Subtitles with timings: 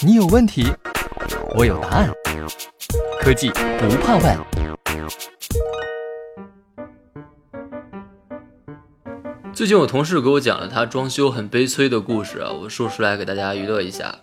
[0.00, 0.66] 你有问题，
[1.54, 2.10] 我有答案。
[3.20, 4.38] 科技不怕问。
[9.52, 14.14] 最近我同事给我讲了他装修很悲催的故事，我说出来给大家娱乐一下。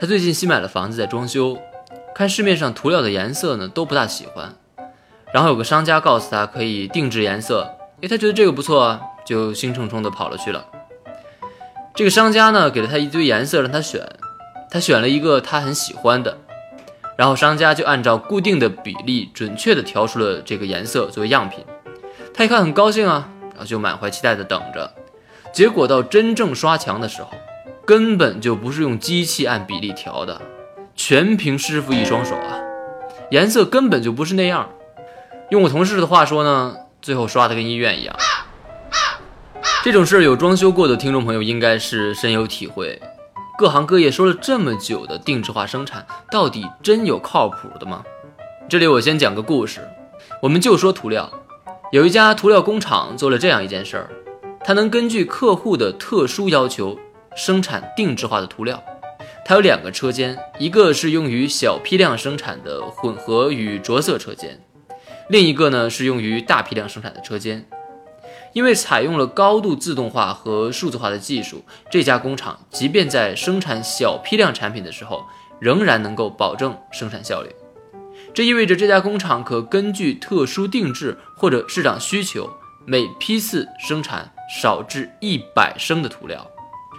[0.00, 1.58] 他最近新买了房子在装修，
[2.14, 4.54] 看市面上涂料的颜色呢都不大喜欢，
[5.34, 10.64] 然后有个商家告诉他可以定制颜色，诶，他觉得这个不错啊，就兴冲冲的跑了去了。
[11.94, 14.06] 这个商家呢给了他一堆颜色让他选，
[14.70, 16.38] 他选了一个他很喜欢的，
[17.16, 21.64] 然后商家就按照固定的比例准确的调出了这个颜色作为样品，
[22.32, 23.28] 他一看很高兴啊。
[23.54, 24.90] 然后就满怀期待的等着，
[25.52, 27.28] 结果到真正刷墙的时候，
[27.84, 30.40] 根本就不是用机器按比例调的，
[30.96, 32.58] 全凭师傅一双手啊！
[33.30, 34.70] 颜色根本就不是那样。
[35.50, 38.16] 用我同事的话说呢，最后刷的跟医院一样。
[39.84, 43.02] 这种事儿有装修过的听众朋友应该是深有体会。
[43.58, 48.04] 各行各业说了这么久的定制化生产，到底真有靠谱的吗？
[48.68, 49.80] 这里我先讲个故事，
[50.40, 51.28] 我们就说涂料。
[51.90, 54.08] 有一家涂料工厂做了这样一件事儿，
[54.62, 56.96] 它能根据客户的特殊要求
[57.34, 58.80] 生产定制化的涂料。
[59.44, 64.60] 它有两个车间，一个是用于小批量生产的混合与着色车间，
[65.28, 67.66] 另一个呢是用于大批量生产的车间。
[68.52, 75.24] 因为采用了高度自动化和数字化的技术，这家工厂即便在生产小批量产品的时候，
[75.58, 77.48] 仍然能够保证生产效率。
[78.34, 82.50] 这意味着这家工厂可根据特殊定制或者市场需求，
[82.86, 86.46] 每批次生产少至一百升的涂料。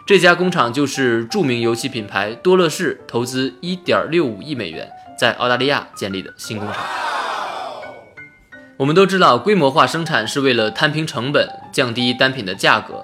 [0.05, 7.12] 这家工厂就是著名油漆品牌多乐士投资一点六五亿美元在澳大利亚建立的新工厂。
[8.83, 13.01] 我们都知道，规模化生产是为了摊平成本，降低单品的价格，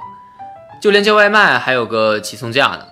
[0.81, 2.85] 就连叫外卖还有个起送价呢。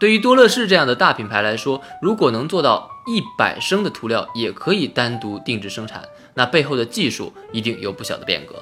[0.00, 6.02] 对于多乐士这样的大品牌来说，如果能做到一百升的涂料也可以单独定制生产，
[6.34, 8.56] 那背后的技术一定有不小的变革。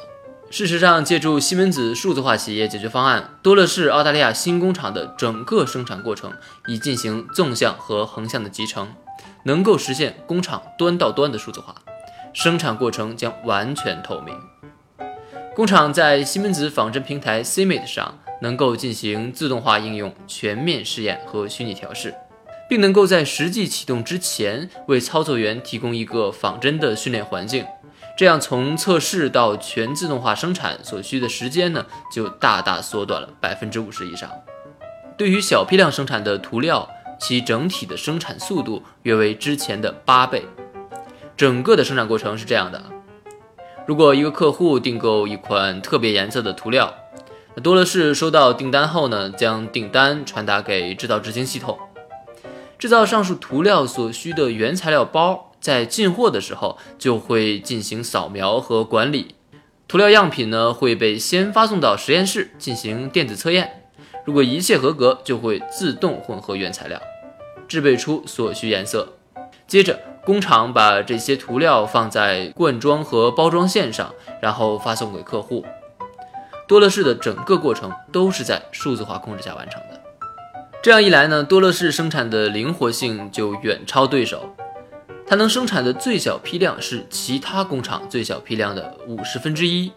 [0.51, 6.31] 事实上，借助西门子数字化企业解决方案，多乐士澳大利亚新工厂的整个生产过程
[6.67, 8.93] 已进行纵向和横向的集成，
[9.45, 11.75] 能够实现工厂端到端的数字化，
[12.33, 14.35] 生产过程将完全透明。
[15.55, 18.19] 工厂在西门子仿真平台 CMate 上。
[18.43, 22.15] 能够进行自动化应用、全面试验和虚拟调试，
[22.71, 27.67] 并能够在实际启动之前为操作员提供一个仿真的训练环境，
[28.17, 34.31] 这样从测试到全自动化生产所需的时间呢，就大大缩短了百分之五十以上。
[35.19, 36.89] 对于小批量生产的涂料，
[37.21, 40.47] 其整体的生产速度约为之前的八倍。
[41.41, 42.85] 整个的生产过程是这样的：
[43.87, 46.93] 如果一个客户订购一款特别颜色的涂料，
[47.63, 51.79] 多乐士收到订单后呢，将订单传达给制造执行系统，
[52.79, 59.35] 制造上述涂料所需的原材料包，在进货的时候就会进行扫描和管理，
[59.89, 63.87] 涂料样品呢会被先发送到实验室进行电子测验，
[64.27, 67.01] 如果一切合格，就会自动混合原材料，
[67.67, 69.15] 制备出所需颜色，
[69.67, 75.65] 接着工厂把这些涂料放在灌装和包装线上，然后发送给客户。
[76.69, 80.01] 多乐士的整个过程都是在数字化控制下完成的。
[80.83, 84.55] 这样一来呢，多乐士生产的灵活性就远超对手。
[85.27, 89.93] 它能生产的最小批量是其他工厂最小批量的五十分之一。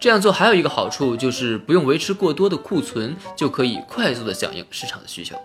[0.00, 5.36] 这样做还有一个好处，就是不用维持过多的库存，就可以快速的响应市场的需求。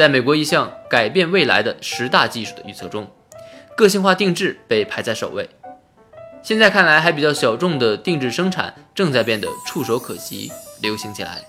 [0.00, 3.06] 在美国一项改变未来的十大技术的预测中，
[3.76, 5.46] 个性化定制被排在首位。
[6.42, 10.50] 现在看来还比较小众的定制生产正在变得触手可及，
[10.80, 11.42] 流行起来。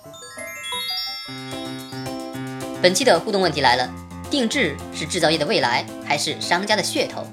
[2.81, 3.89] 本期的互动问题来了：
[4.29, 7.25] 定制是制造业的未来，还是商家的噱头？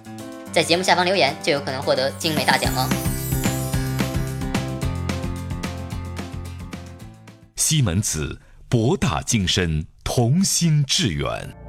[0.52, 2.88] 在节目下方留言就有可能获得精美大奖哦！
[7.56, 11.67] 西门子，博大精深，同心致远。